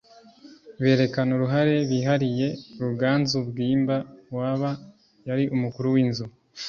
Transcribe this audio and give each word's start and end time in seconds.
Berekana 0.81 1.31
uruhare 1.37 1.75
bihariye 1.89 2.47
Ruganzu 2.83 3.37
Bwimba 3.49 3.95
waba 4.37 4.69
yari 5.27 5.43
umukuru 5.55 5.87
w 5.93 5.97
inzu 6.03 6.25